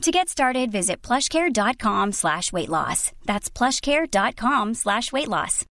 [0.00, 3.12] To get started, visit plushcare.com slash weight loss.
[3.26, 5.66] That's plushcare.com slash weight loss.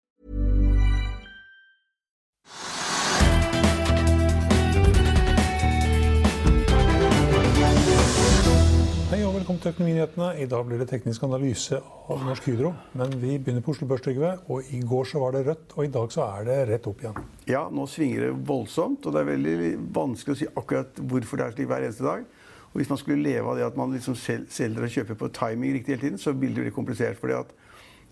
[9.09, 10.34] Hei og velkommen til Økonominyhetene.
[10.37, 12.74] I dag blir det teknisk analyse av Norsk Hydro.
[13.01, 14.34] Men vi begynner på Oslo Børs, Trygve.
[14.52, 17.01] Og i går så var det rødt, og i dag så er det rett opp
[17.01, 17.16] igjen.
[17.49, 21.49] Ja, nå svinger det voldsomt, og det er veldig vanskelig å si akkurat hvorfor det
[21.49, 22.29] er slik hver eneste dag.
[22.73, 25.30] Og hvis man skulle leve av det at man liksom sel selger og kjøper på
[25.37, 27.16] timing riktig hele tiden, så ville det bli komplisert.
[27.16, 27.52] fordi at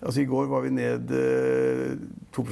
[0.03, 1.97] altså I går var vi ned eh,
[2.33, 2.45] 2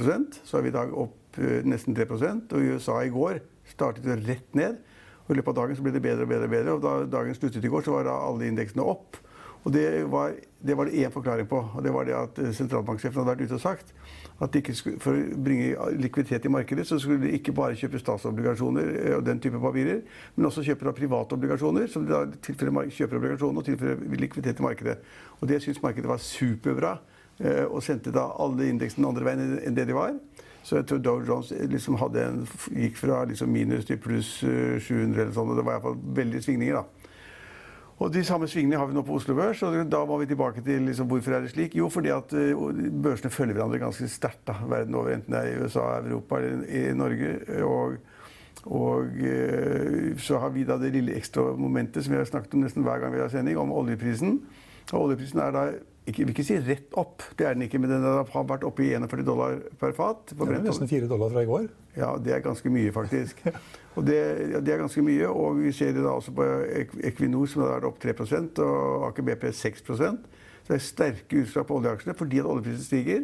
[0.43, 2.05] så er vi i dag opp eh, nesten 3
[2.53, 4.77] Og USA i går startet det rett ned.
[5.25, 6.45] Og I løpet av dagen så ble det bedre og bedre.
[6.45, 9.17] og bedre, og Da dagen sluttet i går, så var da alle indeksene opp.
[9.65, 11.57] Og det var, det var det én forklaring på.
[11.75, 13.93] og Det var det at eh, sentralbanksjefen hadde vært ute og sagt
[14.43, 18.89] at skulle, for å bringe likviditet i markedet, så skulle de ikke bare kjøpe statsobligasjoner
[18.99, 20.01] eh, og den type papirer,
[20.35, 24.97] men også kjøpe da private obligasjoner, som da tilfører kjøperobligasjoner og tilfører likviditet i markedet.
[25.39, 26.97] Og Det syntes markedet var superbra,
[27.39, 30.13] eh, og sendte da alle indeksene andre veien enn det de var.
[30.65, 35.33] Så jeg tror Dow Jones liksom en, gikk fra liksom minus til pluss 700 eller
[35.33, 35.51] sånn.
[35.53, 36.73] og Det var iallfall veldig svingninger.
[36.73, 36.94] da.
[37.97, 39.61] Og De samme svingene har vi nå på Oslo Børs.
[39.63, 41.75] og Da må vi tilbake til liksom, hvorfor er det slik.
[41.75, 42.73] Jo, fordi at uh,
[43.03, 45.13] børsene følger hverandre ganske sterkt verden over.
[45.15, 47.63] Enten det er i USA, Europa eller i Norge.
[47.63, 47.95] Og,
[48.65, 52.65] og uh, så har vi da det lille ekstra momentet som vi har snakket om
[52.65, 54.41] nesten hver gang vi har sending, om oljeprisen.
[54.91, 55.69] Og oljeprisen er da
[56.05, 58.83] ikke, vil ikke si rett opp, det er den ikke, men den har vært oppe
[58.85, 60.35] i 41 dollar per fat.
[60.37, 61.65] det er nesten 4 dollar fra i går.
[61.97, 63.41] Ja, det er ganske mye, faktisk.
[63.95, 64.19] Og det,
[64.51, 66.45] ja, det, er ganske mye, og vi ser det da også på
[67.07, 68.11] Equinor, som har vært opp 3
[68.65, 73.23] og Aker BP 6% Så det er sterke utslag på oljeaksjene fordi at oljeprisen stiger.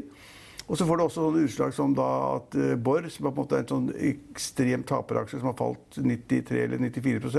[0.72, 3.42] Og så får det også sånne utslag som da at uh, Borr, som er på
[3.42, 7.34] en måte en sånn ekstrem taperaksje som har falt 93 eller 94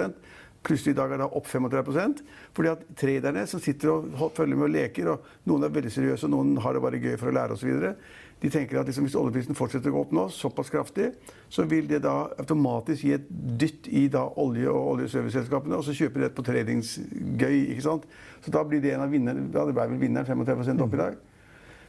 [0.63, 2.21] Plutselig i dag er det opp 35
[2.55, 6.29] Fordi at traderne som sitter og følger med og leker, og noen er veldig seriøse,
[6.29, 7.95] og noen har det bare gøy for å lære osv.,
[8.43, 11.13] de tenker at liksom, hvis oljeprisen fortsetter å gå opp nå, såpass kraftig,
[11.53, 15.95] så vil det da automatisk gi et dytt i da olje- og oljeserviceselskapene, og så
[15.95, 17.59] kjøper de det på tradingsgøy.
[17.71, 18.09] ikke sant?
[18.43, 19.47] Så da blir det en av vinnerne.
[19.55, 21.21] Ja, det ble vel vinneren 35 opp i dag.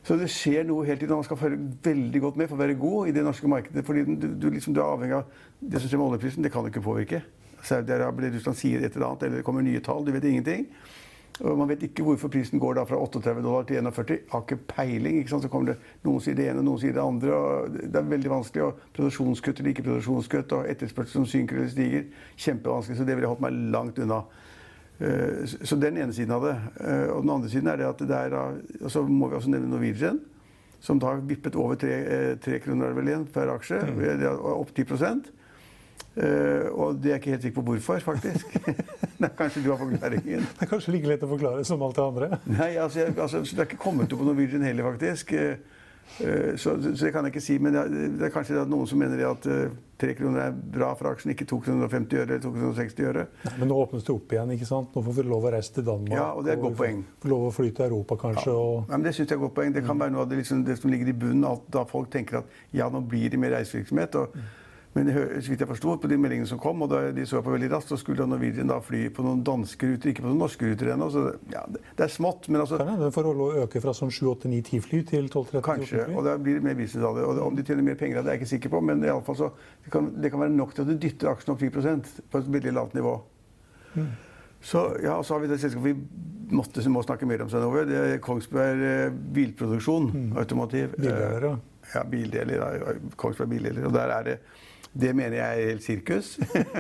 [0.06, 1.16] Så det skjer noe hele tiden.
[1.16, 1.57] Man skal følge
[1.89, 3.85] veldig godt med for å være god i det norske markedet.
[3.88, 5.25] fordi du, du, liksom, du er avhengig av
[5.57, 6.44] det som skjer med oljeprisen.
[6.44, 7.23] Det kan du ikke påvirke.
[7.63, 10.06] Saudi-Arabia eller Russland sier et eller annet, eller det kommer nye tall.
[10.06, 10.68] Du vet ingenting.
[11.41, 14.18] Og man vet ikke hvorfor prisen går da fra 38 dollar til 41.
[14.29, 15.18] Har ikke peiling.
[15.18, 15.44] ikke sant?
[15.44, 17.34] Så kommer det, Noen sier det ene, noen sier det andre.
[17.34, 18.63] og Det er veldig vanskelig.
[18.63, 22.06] og Produksjonskutt eller ikke produksjonskutt, og etterspørsel som synker eller stiger.
[22.38, 23.00] Kjempevanskelig.
[23.00, 24.22] Så det ville holdt meg langt unna.
[25.00, 26.56] Eh, så den ene siden av det.
[26.85, 29.50] Eh, og den andre siden er det at det er og Så må vi også
[29.50, 30.22] nevne Norwegian,
[30.80, 33.81] som da har vippet over tre, tre kroner vel igjen per aksje.
[33.90, 34.28] Mm.
[34.53, 35.34] Opp 10
[36.14, 38.58] Uh, og det er ikke helt sikker på hvorfor, faktisk.
[39.22, 40.44] Nei, kanskje du har forklaringen?
[40.46, 42.28] Det er kanskje like lett å forklare som alt det andre?
[42.46, 45.34] Nei, altså, jeg, altså, Det er ikke kommet opp på Norwegian heller, faktisk.
[45.34, 47.58] Uh, så, så, det kan jeg ikke si.
[47.58, 51.09] Men det, det er kanskje noen som mener at tre uh, kroner er bra for
[51.16, 53.25] aksjen, ikke 250 øre eller 2 kroner 60 øre.
[53.48, 54.54] Nei, men nå åpnes det opp igjen.
[54.54, 54.94] ikke sant?
[54.94, 56.14] Nå får vi lov å reise til Danmark.
[56.14, 57.06] Ja, og det er et godt poeng.
[57.25, 58.52] Får lov å fly til Europa, kanskje.
[58.52, 58.60] Ja.
[58.62, 58.84] Og...
[58.86, 59.74] Nei, men det synes jeg er et godt poeng.
[59.81, 61.48] Det kan være noe av det, liksom, det som ligger i bunnen.
[61.50, 64.22] At da folk tenker at ja, nå blir det mer reisevirksomhet.
[64.22, 64.51] og mm.
[64.94, 67.69] Men så vidt jeg forsto på de meldingene som kom, og de så på veldig
[67.72, 70.92] raskt, så skulle Norwegian da fly på noen danske ruter, ikke på noen norske ruter
[70.94, 71.07] ennå.
[71.10, 72.45] Så ja, det er smått.
[72.54, 76.06] Men altså Kan hende forholdet å øke fra sånn 7-8-9-10 fly til 12-13 Kanskje.
[76.13, 77.25] Og da blir det mer business av det.
[77.25, 79.10] Og om de tjener mer penger av det, er jeg ikke sikker på, men i
[79.10, 79.50] alle fall så,
[79.81, 81.74] det, kan, det kan være nok til at du dytter aksjen opp 10
[82.30, 83.16] på et veldig lavt nivå.
[83.98, 84.12] Mm.
[84.63, 87.89] Så, ja, så har vi det selskapet vi måtte, må snakke mer om seg over.
[87.89, 90.30] Det er Kongsberg eh, bilproduksjon, mm.
[90.39, 90.94] automotiv.
[91.00, 91.56] Bildeler, ja.
[91.96, 92.62] Ja, bildeler.
[92.62, 93.89] Ja, Kongsberg Bildeler.
[93.89, 94.38] Og der er det
[94.94, 96.28] det mener jeg er helt sirkus.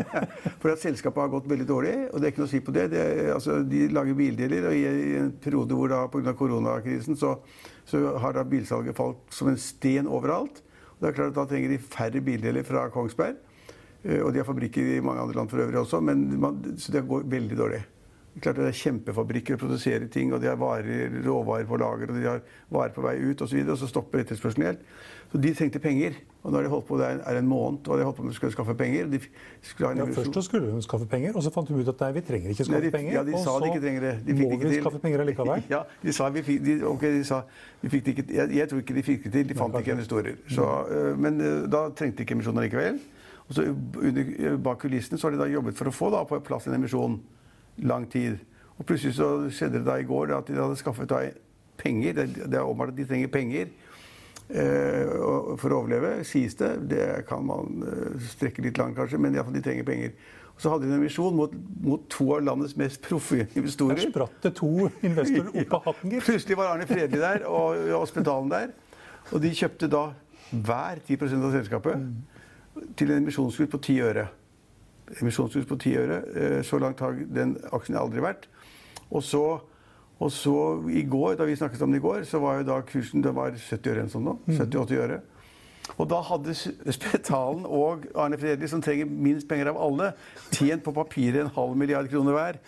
[0.61, 2.75] For at selskapet har gått veldig dårlig, og det er ikke noe å si på
[2.75, 2.83] det.
[2.93, 6.35] det altså, de lager bildeler, og i en periode hvor da pga.
[6.37, 7.35] koronakrisen så,
[7.89, 10.61] så, har da bilsalget falt som en sten overalt.
[10.93, 13.41] Og det er klart at Da trenger de færre bildeler fra Kongsberg.
[14.03, 16.93] Eh, og de har fabrikker i mange andre land for øvrig også, men man, så
[16.93, 17.81] det går veldig dårlig.
[18.41, 22.15] Klart Det er kjempefabrikker og produserer ting, og de har varer, råvarer på lager og
[22.17, 22.39] de har
[22.73, 23.43] varer på vei ut osv.
[23.43, 24.87] Og, så videre, og så stopper etterspørselen helt.
[25.33, 26.17] Så de trengte penger.
[26.43, 28.33] Og nå har de holdt på det er en måned og de holdt på med
[28.35, 29.07] å skaffe penger.
[29.09, 32.09] De ja, først så skulle de skaffe penger, og så fant de ut at nei,
[32.17, 33.15] vi trenger ikke skaffe nei, de, penger.
[33.15, 34.13] Ja, de sa de ikke trenger det.
[34.27, 35.63] De må vi skaffe penger allikevel.
[35.75, 37.43] ja, de sa vi fikk, de, okay, de sa,
[37.81, 39.47] vi fikk det ikke jeg, jeg, tror ikke de fikk det til.
[39.53, 40.41] De fant nei, ikke investorer.
[40.57, 42.99] Så, uh, men uh, da trengte de ikke emisjonen allikevel.
[43.47, 46.41] Og så under, Bak kulissene så har de da jobbet for å få da, på
[46.45, 47.21] plass en emisjon
[47.77, 48.37] lang tid.
[48.77, 51.23] Og plutselig så skjedde det da i går at de hadde skaffet da
[51.77, 52.13] penger.
[52.13, 53.67] Det, det er åpenbart at de trenger penger
[54.49, 55.09] eh,
[55.59, 56.71] for å overleve, sies det.
[56.91, 60.15] Det kan man eh, strekke litt langt, kanskje, men iallfall de trenger penger.
[60.53, 63.97] Og så hadde de en emisjon mot, mot to av landets mest proffe investorer.
[63.97, 66.25] Der spratt det to investorer opp av hatten, gitt.
[66.29, 68.75] Plutselig var Arne Fredli der, og, og Spetalen der.
[69.31, 70.05] Og de kjøpte da
[70.53, 72.87] hver 10 av selskapet mm.
[72.99, 74.27] til en emisjonskurs på 10 øre.
[75.19, 76.21] Emisjonskurs på 10 øre.
[76.35, 78.47] Eh, så langt har den aksjen aldri vært.
[79.09, 79.43] Og så,
[80.19, 80.55] og så
[80.89, 83.35] i går, da vi snakket om det i går, så var jo da kursen det
[83.35, 84.09] var 70 øre.
[84.13, 85.21] Sånn nå, 70-80 øre.
[85.99, 86.53] Og da hadde
[86.95, 90.11] Spetalen og Arne Fredrik, som trenger minst penger av alle,
[90.55, 92.59] tjent på papiret en halv milliard kroner hver.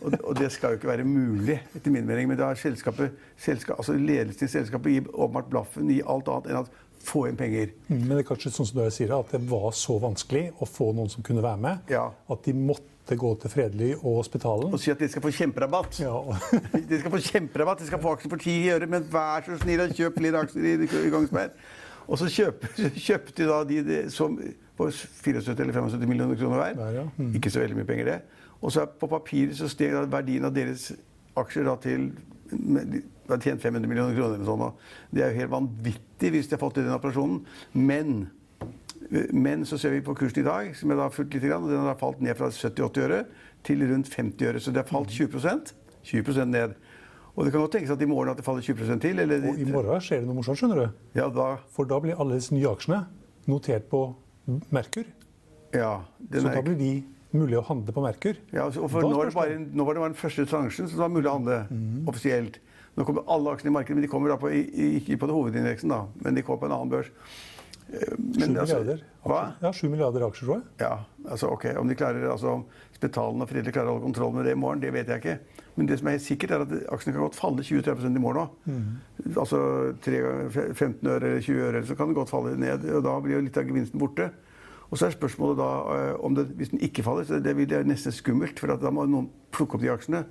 [0.00, 2.28] Og, og, det skal jo ikke være mulig, etter min mening.
[2.30, 6.50] Men da har selskapet, selskapet, altså ledelsen i selskapet gir åpenbart blaffen i alt annet
[6.50, 7.72] enn at få inn penger.
[7.88, 10.68] Mm, men det er kanskje sånn som du sier, at det var så vanskelig å
[10.68, 12.04] få noen som kunne være med, ja.
[12.10, 14.74] at de måtte gå til Fredelig og Spetalen.
[14.74, 16.00] Og si at de skal få kjemperabatt.
[16.02, 16.18] Ja.
[16.90, 19.84] de skal få kjemperabatt, de skal få aksjer for ti øre, men vær så snill
[19.86, 21.58] og kjøp flere aksjer i, i Kongsberg.
[22.06, 24.38] Og så kjøpte de da de, de som
[24.76, 26.78] på 74 eller 75 millioner kroner hver.
[26.78, 27.04] Der, ja.
[27.16, 27.34] mm.
[27.38, 28.46] Ikke så veldig mye penger, det.
[28.60, 30.90] Og så på papiret så steg verdien av deres
[31.36, 32.10] aksjer da til
[33.26, 34.38] de har tjent 500 millioner kroner.
[34.38, 34.82] eller sånn.
[35.10, 37.40] Det er jo helt vanvittig hvis de har fått til den operasjonen.
[37.74, 38.14] Men,
[39.32, 41.70] men så ser vi på kursen i dag, som jeg da har fulgt litt, og
[41.70, 43.24] den har falt ned fra 70-80 øre
[43.66, 44.62] til rundt 50 øre.
[44.62, 45.74] Så det har falt 20%
[46.06, 46.76] 20% ned.
[47.36, 49.18] Og det kan godt tenkes at i morgen at det faller 20% til.
[49.20, 50.86] Eller, og i morgen skjer det noe morsomt, skjønner du.
[51.18, 53.02] Ja, da, For da blir alle disse nye aksjene
[53.50, 54.06] notert på
[54.72, 55.04] Merkur.
[55.74, 55.98] Ja,
[56.32, 56.92] så da blir de
[57.34, 58.38] mulig å handle på Merkur.
[58.54, 61.30] Ja, og for nå, var det, nå var det den første transjen som var mulig
[61.30, 62.06] å handle mm.
[62.10, 62.60] offisielt.
[62.96, 66.06] Nå kommer alle aksjene i markedet, men de kommer da på, ikke på hovedindeksen, da,
[66.24, 67.10] men de kommer på en annen børs.
[67.88, 69.02] Eh, men, 7 altså, milliarder.
[69.26, 69.42] Hva?
[69.60, 70.64] Ja, 7 milliarder aksjer, tror jeg.
[70.80, 70.94] Ja,
[71.28, 71.68] altså ok.
[71.76, 72.56] Om de klarer, altså,
[72.96, 75.62] Spetalen og Fredrik klarer å holde kontroll med det i morgen, det vet jeg ikke.
[75.76, 78.46] Men det som er helt sikkert, er at aksjene kan godt falle 20-30 i morgen
[78.46, 78.56] òg.
[78.64, 79.36] Mm.
[79.36, 79.60] Altså
[80.06, 80.22] 3,
[80.72, 82.88] 15 øre eller 20 øre, så kan det godt falle ned.
[82.96, 84.30] og Da blir jo litt av gevinsten borte.
[84.90, 87.86] Og så er spørsmålet da eh, om det, hvis den ikke faller, så det, det
[87.86, 88.60] nesten skummelt.
[88.60, 90.22] For da må noen plukke opp de aksjene.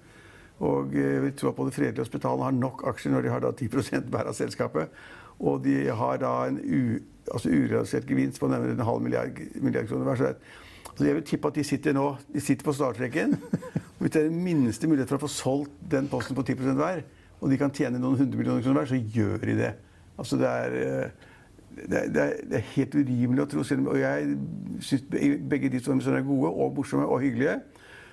[0.63, 3.51] Og vi jeg vil at både Fredelig og har nok aksjer når de har da
[3.51, 3.67] 10
[4.07, 4.93] hver av selskapet.
[5.39, 6.99] Og de har da en u,
[7.33, 10.37] altså urealisert gevinst på nærmere en halv milliard, milliard kroner hver.
[10.95, 13.35] Så jeg vil tippe at de sitter nå de sitter på startstreken.
[13.99, 17.03] Hvis det er den minste mulighet for å få solgt den posten på 10% hver,
[17.41, 19.71] og de kan tjene noen hundre millioner kroner hver, så gjør de det.
[20.15, 20.75] Altså det er,
[21.75, 23.63] det er, det er helt urimelig å tro.
[23.91, 24.35] Og jeg
[24.83, 27.59] syns begge de to er gode og morsomme og hyggelige.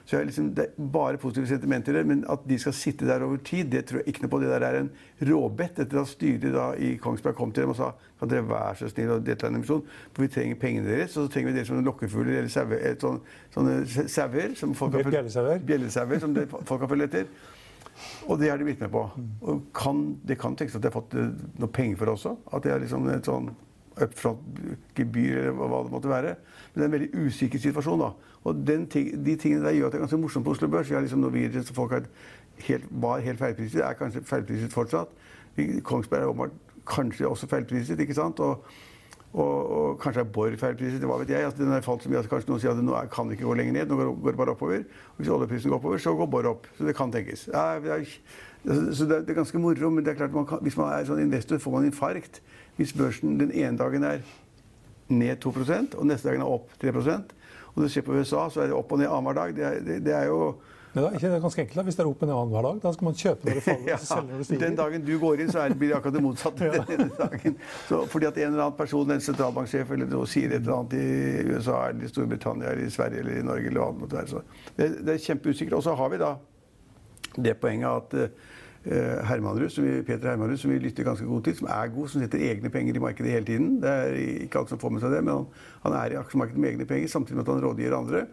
[0.04, 3.36] Så liksom, Det er bare positive sentimenter der, men at de skal sitte der over
[3.36, 4.40] tid, det tror jeg ikke noe på.
[4.42, 4.90] Det der er en
[5.22, 5.78] råbett.
[5.78, 8.88] etter at styret da i Kongsberg kom til dem og sa kan dere være så
[8.88, 9.82] snill og delta i en emisjon,
[10.12, 11.16] for vi trenger pengene deres.
[11.16, 13.20] Og så trenger vi dere som lokkefugler eller sauer, sånn,
[13.54, 15.06] sånne sauer som folk har
[15.66, 16.22] Bjellesauer
[16.66, 17.26] folk har følt etter.
[18.26, 19.02] Og det har de blitt med på.
[19.42, 21.30] Og kan, det kan tenkes at de har fått eh,
[21.60, 22.34] noe penger for det også.
[22.52, 23.52] At det er liksom et sånn
[24.02, 26.36] upfront-gebyr eller hva det måtte være.
[26.72, 28.00] Men det er en veldig usikker situasjon.
[28.00, 28.12] da.
[28.48, 30.90] Og ting, de tingene der gjør at det er ganske morsomt på Oslo Børs.
[30.90, 31.92] Vi har liksom Norwegian som folk
[32.66, 35.12] helt, var helt feilpriset, er kanskje feilpriset fortsatt.
[35.84, 36.56] Kongsberg er
[36.88, 38.40] kanskje også feilpriset, ikke sant.
[38.40, 38.64] Og,
[39.32, 41.46] og, og kanskje er Borr feilpriset, hva vet jeg.
[41.46, 43.48] Altså, den har falt så mye at kanskje noen sier at nå kan det ikke
[43.48, 44.84] gå lenger ned, nå går det bare oppover.
[45.12, 46.68] Og hvis oljeprisen går oppover, så går Borr opp.
[46.76, 47.46] Så det kan tenkes.
[47.48, 48.16] Ja, det er,
[48.92, 50.92] så det er, det er, ganske moro, men det er klart man kan, hvis man
[50.92, 52.42] er sånn investor, får man infarkt.
[52.76, 54.20] Hvis børsen den ene dagen er
[55.12, 57.32] ned 2% og neste dagen er opp 3%
[57.72, 59.54] og du ser på USA, så er det opp og ned annenhver dag.
[59.56, 60.40] Det er, det, det er jo
[60.92, 62.66] men da, ikke det er ganske enkelt da, Hvis det er opp en annen hver
[62.66, 63.88] dag, da skal man kjøpe når det faller?
[63.92, 64.62] ja, selge når det stiger.
[64.66, 66.68] Den dagen du går inn, så er, blir det akkurat det motsatte.
[66.76, 66.84] ja.
[66.90, 67.58] denne dagen.
[67.88, 70.96] Så, fordi at en eller annen person, en sentralbanksjef eller noe, sier et eller annet
[71.00, 74.20] i USA eller i Storbritannia eller i Sverige eller i Norge eller hva det måtte
[74.20, 74.32] være.
[74.34, 75.78] Så det, det er kjempeusikkert.
[75.80, 76.32] Og så har vi da
[77.40, 81.60] det poenget at eh, Hermanrud, som vi, Peter Hermanrud, som vi lytter ganske godt til,
[81.62, 83.78] som er god, som setter egne penger i markedet hele tiden.
[83.80, 85.46] Det er ikke alle som får med seg det, men han,
[85.86, 88.26] han er i aksjemarkedet med egne penger, samtidig med at han rådgir andre.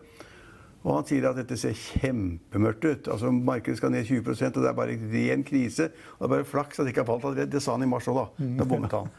[0.85, 3.09] Og han sier at dette ser kjempemørkt ut.
[3.11, 5.89] Altså Markedet skal ned 20% og det er bare ren krise.
[6.15, 7.51] Og det er bare flaks at det ikke har falt allerede.
[7.51, 8.47] Det sa han i mars òg, da.
[8.61, 9.11] Da bommet han.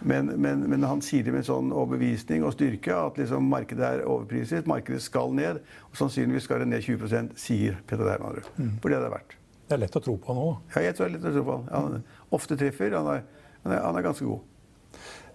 [0.00, 4.04] Men, men, men, han sier det med sånn overbevisning og styrke at liksom markedet er
[4.06, 4.70] overpriset.
[4.70, 5.60] Markedet skal ned.
[5.90, 8.46] Og sannsynligvis skal det ned 20% sier Peter Dermanrud.
[8.56, 8.76] Mm.
[8.80, 9.36] For det er det verdt.
[9.66, 10.54] Det er lett å tro på han òg.
[10.76, 11.66] Ja, jeg tror det er lett å tro på han.
[11.74, 12.94] Han ofte treffer.
[12.96, 13.26] Han er,
[13.64, 14.46] han er, han er ganske god.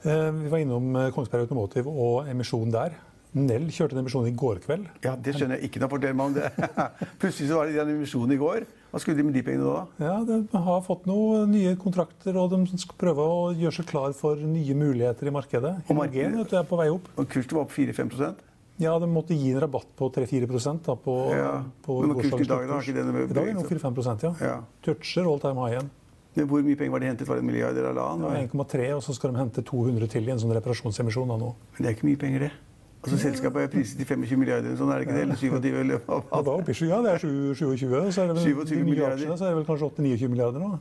[0.05, 2.98] Eh, vi var innom eh, Kongsberg Automotive og emisjon der.
[3.36, 4.86] Nell kjørte en emisjon i går kveld.
[5.04, 5.92] Ja, Det skjønner jeg ikke noe.
[5.92, 6.51] Fortell meg om det.
[7.22, 8.63] Plutselig så var det en emisjon i går.
[8.94, 9.82] Hva skulle de med de pengene da?
[10.00, 14.15] Ja, De har fått noen nye kontrakter, og de skal prøve å gjøre seg klar
[14.15, 15.74] for nye muligheter i markedet.
[15.89, 17.10] Og markedet er på vei opp.
[17.20, 18.46] Og kursen var opp 4-5%
[18.80, 20.48] Ja, de måtte gi en rabatt på 3-4
[20.86, 21.51] da på, ja.
[21.84, 22.80] på Men kursen i dag, da?
[22.80, 24.34] Ikke denne I dag er det 4-5 ja.
[24.48, 24.58] ja.
[24.88, 25.92] Toucher all time high igjen.
[26.36, 27.27] Men hvor mye penger var de hentet?
[27.27, 28.32] Var det en milliard eller halvannen?
[28.32, 31.51] Ja, 1,3, og så skal de hente 200 til i en sånn reparasjonsemisjon nå.
[31.75, 32.54] Men det er ikke mye penger, det?
[33.06, 35.24] Altså Selskapet er priset til 25 milliarder, sånn er det ikke det?
[35.28, 35.76] Eller 27?
[35.80, 36.18] Eller hva?
[36.34, 39.60] Ja, det er 27, så er det vel 27 de nye aksjene, så er det
[39.60, 40.72] vel kanskje 8-29 milliarder nå.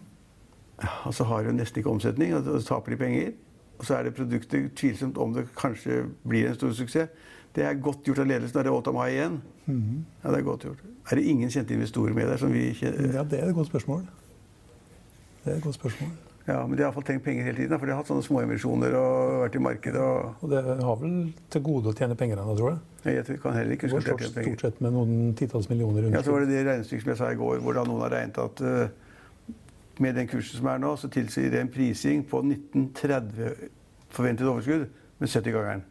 [0.81, 3.35] Ja, og så har de nesten ikke omsetning, og så taper de penger.
[3.79, 7.31] Og så er det produktet tvilsomt om det kanskje blir en stor suksess.
[7.55, 8.59] Det er godt gjort av ledelsen.
[8.59, 9.43] Er det Autumn mai igjen?
[9.67, 10.01] Mm -hmm.
[10.25, 10.83] Ja, det Er godt gjort.
[11.11, 12.37] Er det ingen kjente investorer med der?
[12.37, 12.87] som vi ikke...
[12.87, 14.07] Ja, Det er et godt spørsmål.
[15.45, 16.11] Det er et godt spørsmål.
[16.47, 18.97] Ja, Men de har iallfall tenkt penger hele tiden, for de har hatt sånne småemisjoner
[18.99, 20.01] og vært i markedet.
[20.01, 21.15] Og, og det har vel
[21.55, 22.83] til gode å tjene penger ennå, tror jeg?
[23.15, 26.45] Jeg kan heller ikke huske at Stort sett med noen titalls millioner Ja, så var
[26.45, 29.57] det det regnestykket som jeg sa i går, hvor noen har regnet at uh,
[30.05, 33.69] med den kursen som er nå, så tilsier det en prising på 1930
[34.15, 34.87] forventet overskudd
[35.19, 35.85] med 70-gangeren.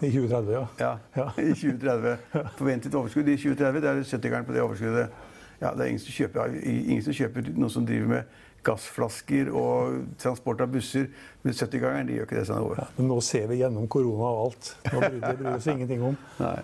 [0.00, 0.64] I 2030, ja.
[0.80, 0.94] ja.
[1.16, 1.28] ja.
[1.38, 2.16] I 2030.
[2.58, 5.22] Forventet overskudd i 2030, det er 70-gangeren på det overskuddet.
[5.60, 10.04] Ja, det er ingen som, kjøper, ingen som kjøper noe som driver med gassflasker og
[10.20, 11.10] transport av busser
[11.44, 12.08] Men 70-gangeren.
[12.08, 12.80] De gjør ikke det sånn over.
[12.80, 14.70] Ja, men nå ser vi gjennom korona og alt.
[14.88, 16.16] Nå bryr det bryr oss ingenting om.
[16.40, 16.56] Nei.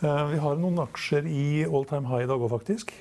[0.00, 2.92] Uh, vi har noen aksjer i all time high i dag òg, faktisk.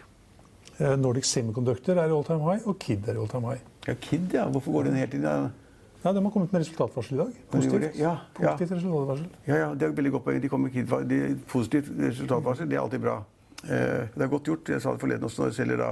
[0.79, 3.65] Uh, Nordic Semiconductor er i all time high, og Kid er i all time high.
[3.88, 4.46] Ja, Kid, ja.
[4.51, 5.27] Hvorfor går den helt inn?
[5.27, 7.34] Ja, De har kommet med resultatvarsel i dag.
[7.51, 8.00] Positivt.
[8.00, 8.55] Ja, ja.
[8.60, 9.27] resultatvarsel.
[9.48, 10.39] Ja, ja, det er veldig godt poeng.
[10.43, 13.17] De kommer med Kid, de, positivt resultatvarsel, det er alltid bra.
[13.63, 14.72] Uh, det er godt gjort.
[14.75, 15.91] Jeg sa det forleden også når jeg selger da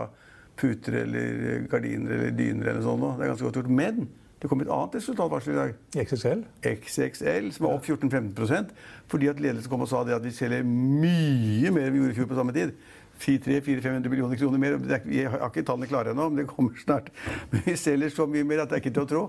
[0.57, 3.03] puter eller gardiner eller dyner eller sånn.
[3.17, 3.71] Det er ganske godt gjort.
[3.79, 5.73] Men det kom et annet resultatvarsel i dag.
[6.03, 6.43] XXL?
[6.73, 8.73] XXL, Som var opp 14-15
[9.09, 12.13] fordi at ledelsen kom og sa det at vi selger mye mer enn vi gjorde
[12.13, 12.75] i fjor på samme tid.
[13.17, 14.75] 300-500 millioner kroner mer.
[15.07, 17.09] Vi har ikke tallene klare ennå, men det kommer snart.
[17.49, 19.23] Men vi selger så mye mer at det er ikke til å tro.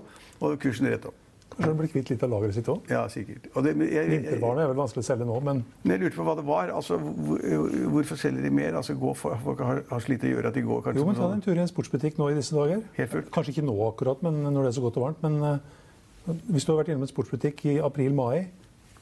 [0.45, 1.17] Og kursen er rett opp.
[1.49, 2.85] Kanskje han blir kvitt litt av lageret sitt òg?
[2.91, 3.49] Ja, sikkert.
[3.55, 6.71] Vintervarene er vel vanskelig å selge nå, men Men jeg lurte på hva det var.
[6.75, 7.41] Altså, hvor,
[7.95, 8.77] hvorfor selger de mer?
[8.79, 11.27] Altså, for, folk har, har slitt å gjøre at de går kanskje Jo, men Ta
[11.27, 12.85] deg en tur i en sportsbutikk nå i disse dager.
[12.95, 13.31] Helt fullt.
[13.35, 15.25] Kanskje ikke nå akkurat, men når det er så godt og varmt.
[15.25, 18.49] Men uh, hvis du har vært innom en sportsbutikk i april-mai,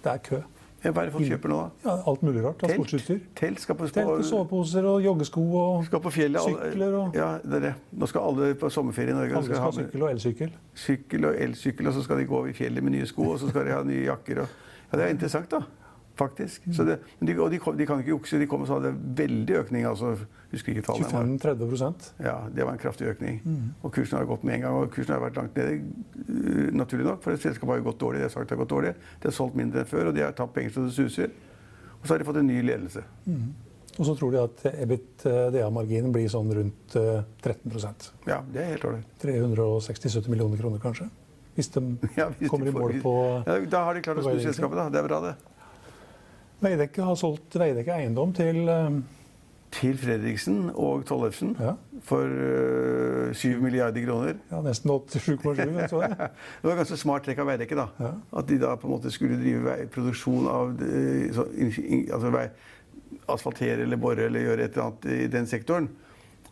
[0.05, 0.41] det er kø.
[0.81, 1.87] Hva er det folk kjøper nå, da?
[1.87, 3.23] Ja, alt mulig rart av sportsutstyr.
[3.39, 6.99] Telt, skal på, Telt og soveposer og joggesko og skal på fjellet, sykler.
[6.99, 7.17] Og...
[7.17, 7.73] Ja, det er det.
[7.97, 9.33] Nå skal alle på sommerferie i Norge.
[9.33, 10.53] Alle skal, skal ha sykkel og elsykkel.
[10.77, 13.49] Sykkel og elsykkel, og så skal de gå i fjellet med nye sko, og så
[13.49, 14.45] skal de ha nye jakker.
[14.45, 14.63] Og...
[14.91, 15.86] Ja, det er interessant, da
[16.17, 16.65] faktisk.
[16.65, 18.39] Det, de, og de, de, kan ikke jukse.
[18.41, 19.85] De kom og sa det veldig økning.
[19.89, 20.15] altså,
[20.51, 21.13] husker ikke tallet.
[21.43, 23.41] 25-30 Ja, det var en kraftig økning.
[23.45, 23.75] Mm.
[23.81, 24.79] Og kursen har gått med en gang.
[24.81, 25.79] Og kursen har vært langt nede,
[26.17, 28.23] uh, naturlig nok, for selskapet har jo gått dårlig.
[28.23, 28.95] De har sagt det har gått dårlig.
[29.21, 31.31] De har solgt mindre enn før, og de har tapt penger så det suser.
[31.97, 33.03] Og så har de fått en ny ledelse.
[33.25, 33.47] Mm.
[33.97, 38.85] Og så tror de at EBITDA-marginen blir sånn rundt uh, 13% Ja, det er helt
[38.85, 39.15] ålreit.
[39.23, 41.09] 360-70 millioner kroner, kanskje?
[41.57, 41.81] Hvis de
[42.19, 43.13] ja, hvis kommer de i mål på
[43.47, 44.89] ja, Da har de klart å snu selskapet, da.
[44.93, 45.33] Det er bra, det.
[46.63, 48.97] Veidekke har solgt Veidekke eiendom til uh,
[49.77, 51.73] til Fredriksen og Tollefsen ja.
[52.07, 54.39] for uh, eh, 7 milliarder kroner.
[54.51, 55.99] Ja, Nesten 87,7.
[56.61, 57.77] det var ganske smart trekk av Veidekke.
[57.77, 57.87] da.
[57.99, 58.13] Ja.
[58.39, 61.41] At de da på en måte skulle drive produksjon av uh,
[62.15, 62.33] altså
[63.27, 65.89] asfaltere eller bore eller gjøre et eller annet i den sektoren.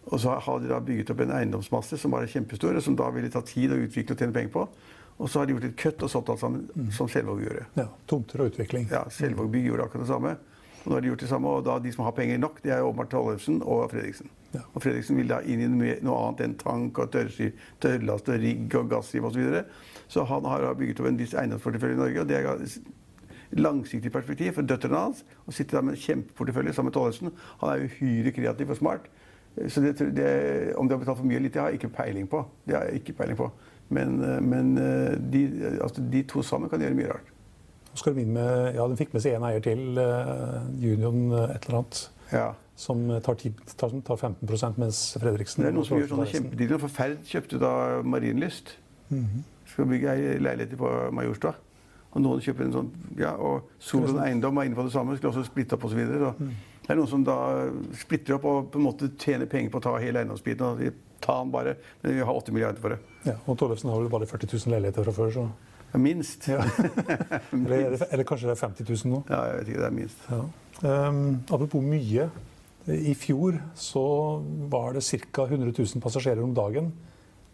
[0.06, 3.08] Og så har de da bygget opp en eiendomsmasse som var kjempestor, og som da
[3.16, 4.68] ville ta tid å utvikle og tjene penger på.
[5.18, 6.90] Og så har de gjort et kutt og solgt alt sammen, mm.
[6.96, 7.64] som Selvåg gjorde.
[7.80, 8.90] Ja, Tomter og utvikling.
[8.92, 10.34] Ja, Selvåg by gjorde akkurat det samme.
[10.86, 12.74] Og nå har de gjort det samme, og da de som har penger nok, det
[12.76, 14.30] er åpenbart Tollefsen og Fredriksen.
[14.54, 14.62] Ja.
[14.74, 15.70] Og Fredriksen vil da inn i
[16.06, 19.40] noe annet enn tank og tørrlast og rigg og gassgiv osv.
[19.40, 19.64] Så, videre.
[20.12, 22.22] så han har bygget opp en viss eiendomsportefølje i Norge.
[22.22, 25.24] og det er langsiktig perspektiv for døtrene hans.
[25.48, 27.34] Å sitte der med en kjempeportefølje sammen med Tollefsen.
[27.64, 29.10] Han er uhyre kreativ og smart.
[29.72, 32.28] Så det, det, om de har betalt for mye eller lite, har jeg ikke peiling
[32.28, 32.44] på.
[32.68, 33.50] Det har jeg ikke peiling på.
[33.90, 35.46] Men, eh, men eh, de,
[35.82, 37.32] altså de, to sammen kan gjøre mye rart.
[37.96, 39.84] Skal de, med, ja, de fikk med seg én eier til,
[40.84, 42.02] Union et eller annet.
[42.34, 42.48] Ja.
[42.76, 46.82] som tar, 10, tar, tar 15 mens Fredriksen Det er noen som gjør sånne kjempedealer.
[46.82, 47.72] For Ferd kjøpte da
[48.04, 48.74] Marienlyst.
[49.70, 51.54] Skal bygge ei leilighet på Majorstua.
[52.16, 55.16] Og noen kjøper en sånn Ja, og Solon Eiendom var inne på det samme.
[55.16, 56.02] Skulle også splitte opp osv.
[56.02, 57.38] Det er noen som da
[58.02, 60.66] splitter opp og på en måte tjener penger på å ta hele eiendomsbiten.
[60.66, 60.84] Og
[61.26, 61.76] tar den bare.
[62.04, 63.00] Men vi har 8 milliarder for det.
[63.26, 65.48] Ja, og Tollefsen har vel bare 40 000 leiligheter fra før, så
[65.96, 66.48] Ja, minst.
[66.52, 66.60] ja.
[67.56, 69.22] eller, eller, eller kanskje det er 50 000 nå.
[69.32, 69.82] Ja, jeg vet ikke.
[69.82, 70.26] Det er minst.
[70.30, 70.42] Ja.
[71.10, 71.22] Um,
[71.56, 72.30] apropos mye.
[72.86, 74.02] I fjor så
[74.70, 75.46] var det ca.
[75.48, 76.92] 100 000 passasjerer om dagen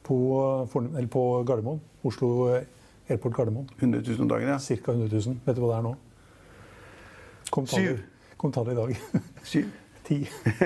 [0.03, 0.17] på,
[0.75, 1.79] eller på Gardermoen.
[2.03, 2.31] Oslo
[3.07, 3.69] Airport Gardermoen.
[3.77, 4.57] 100 000 om dagen, ja.
[4.59, 4.91] Ca.
[4.91, 5.37] 100 000.
[5.45, 5.93] Vet du hva det er nå?
[7.51, 8.35] Kom tallet, Syv.
[8.41, 9.23] kom tallet i dag.
[9.47, 9.69] Syv.
[10.11, 10.17] Ti.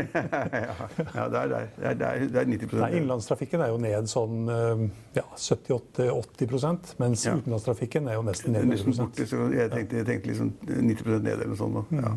[0.58, 0.74] ja,
[1.14, 1.66] ja, det er der.
[1.78, 5.24] Det er, det er, det er 90 Nei, Innenlandstrafikken er jo ned sånn um, ja,
[5.38, 7.36] 70-80 mens Ja.
[7.38, 11.28] utenlandstrafikken er jo nesten er ned nesten 100 borte, jeg tenkte, jeg tenkte liksom 90%
[11.28, 11.92] ned eller noe sånt.
[11.94, 12.02] Mm.
[12.02, 12.14] Ja.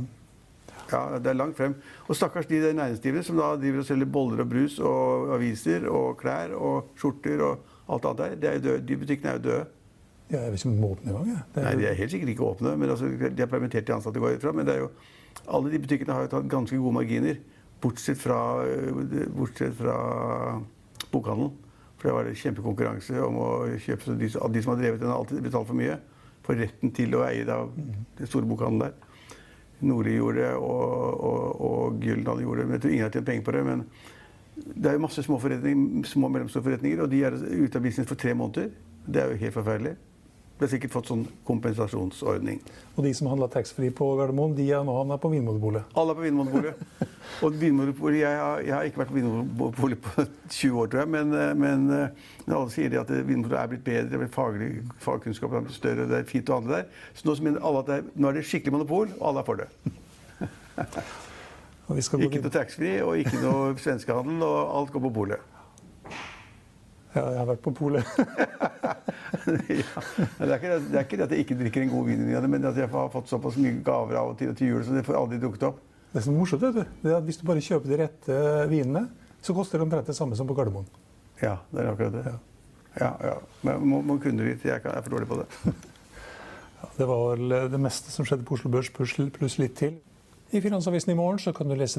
[0.95, 1.75] ja, det er langt frem.
[2.09, 5.85] Og stakkars de der næringsdrivende som da driver og selger boller og brus og aviser
[5.93, 8.55] og klær og skjorter og alt annet der.
[8.57, 8.81] Er døde.
[8.89, 9.67] De butikkene er jo døde.
[10.29, 11.29] Ja, jeg vet ikke om den åpner engang.
[11.35, 11.45] jeg.
[11.55, 12.75] Det Nei, er- De er helt sikkert ikke åpne.
[12.77, 14.53] men altså, De har permittert de ansatte, går ut fra.
[14.53, 14.91] Men det er jo,
[15.47, 17.39] alle de butikkene har jo tatt ganske gode marginer.
[17.83, 19.97] Bortsett fra, øh, bortsett fra
[21.13, 21.53] bokhandelen.
[21.99, 23.51] For det var det kjempekonkurranse om å
[23.83, 24.19] kjøpe.
[24.19, 25.99] De, som har drevet den, har alltid betalt for mye.
[26.47, 28.95] For retten til å eie det av den store bokhandelen der.
[29.81, 32.67] Nordli gjorde det, og, og, og Gyldendal gjorde det.
[32.67, 33.65] Men jeg tror ingen har tjent penger på det.
[33.67, 33.85] Men
[34.59, 38.09] det er jo masse små, små og mellomstore forretninger, og de er ute av business
[38.11, 38.71] for tre måneder.
[39.07, 39.95] Det er jo helt forferdelig.
[40.59, 42.59] Har sikkert fått sånn kompensasjonsordning.
[42.97, 45.93] Og de som handla taxfree på Gardermoen, de er nå havna på Vinmonopolet.
[45.95, 46.81] Alle er på Vinmonopolet.
[47.47, 51.11] Og Vinmonopolet, jeg, jeg har ikke vært på Vinmonopolet på 20 år, tror jeg.
[51.15, 54.73] Men, eh, men eh, alle sier at Vinmonopolet er blitt bedre, men faglig,
[55.05, 56.91] fagkunnskapen er større, det er fint å handle der.
[57.15, 59.49] Så nå mener alle at det er, nå er det skikkelig monopol, og alle er
[59.53, 59.71] for det.
[61.95, 65.55] Ikke noe taxfree og ikke noe svenskehandel, og alt går på polet.
[67.15, 68.05] Ja, jeg har vært på polet.
[69.69, 70.03] ja.
[70.39, 72.25] Det er, ikke, det- det er ikke det at jeg ikke drikker en god vin,
[72.29, 74.83] i det men at jeg har fått såpass mye gaver av og til til jul,
[74.85, 75.79] så det får aldri dukket opp.
[76.13, 78.39] Det som er morsomt, vet du, det er at hvis du bare kjøper de rette
[78.71, 79.07] vinene,
[79.45, 80.87] så koster det omtrent det samme som på Gardermoen.
[81.43, 82.25] Ja, det er akkurat det.
[82.33, 82.39] Ja.
[82.99, 83.35] Ja, ja.
[83.63, 84.65] Men må, må kunne litt.
[84.65, 85.47] Jeg kan- jeg er for dårlig på det.
[86.99, 89.97] Det var vel det meste som skjedde på Oslo Børs, pluss litt til.
[90.55, 91.99] I Finansavisen i morgen så kan du lese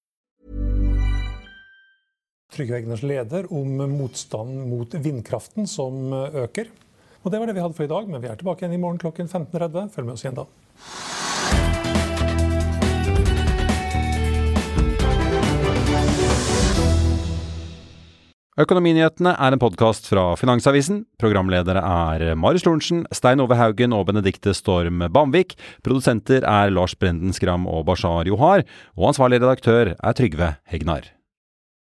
[2.51, 6.67] Trygve Egners leder om motstanden mot vindkraften som øker.
[7.23, 8.81] Og Det var det vi hadde for i dag, men vi er tilbake igjen i
[8.81, 9.91] morgen klokken 15.30.
[9.93, 10.47] Følg med oss igjen da.
[18.61, 21.05] Økonominyhetene er en podkast fra Finansavisen.
[21.21, 25.55] Programledere er Marius Lorentzen, Stein Ove Haugen og Benedikte Storm Bamvik.
[25.87, 28.67] Produsenter er Lars Brenden Skram og Bashar Johar.
[28.99, 31.13] Og ansvarlig redaktør er Trygve Hegnar.